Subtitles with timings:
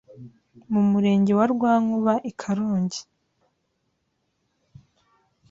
[0.71, 3.01] mu Murenge wa Rwankuba i Karongi